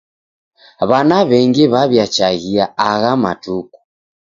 [0.89, 3.77] Wana w'engi w'aw'iachaghia agha matuku.